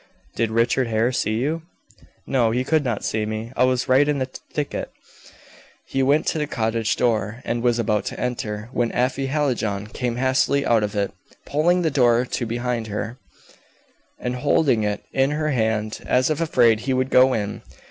"Did 0.35 0.49
Richard 0.49 0.87
Hare 0.87 1.11
see 1.11 1.35
you?" 1.35 1.61
"No; 2.25 2.49
he 2.49 2.63
could 2.63 2.83
not 2.83 3.03
see 3.03 3.23
me; 3.23 3.51
I 3.55 3.65
was 3.65 3.87
right 3.87 4.07
in 4.07 4.17
the 4.17 4.25
thicket. 4.25 4.89
He 5.85 6.01
went 6.01 6.25
to 6.29 6.39
the 6.39 6.47
cottage 6.47 6.95
door, 6.95 7.39
and 7.45 7.61
was 7.61 7.77
about 7.77 8.05
to 8.05 8.19
enter, 8.19 8.69
when 8.73 8.91
Afy 8.95 9.27
Hallijohn 9.27 9.93
came 9.93 10.15
hastily 10.15 10.65
out 10.65 10.81
of 10.81 10.95
it, 10.95 11.13
pulling 11.45 11.83
the 11.83 11.91
door 11.91 12.25
to 12.25 12.45
behind 12.47 12.87
her, 12.87 13.19
and 14.17 14.37
holding 14.37 14.81
it 14.81 15.03
in 15.13 15.29
her 15.29 15.51
hand, 15.51 15.99
as 16.07 16.31
if 16.31 16.41
afraid 16.41 16.79
he 16.79 16.93
would 16.95 17.11
go 17.11 17.33
in. 17.35 17.61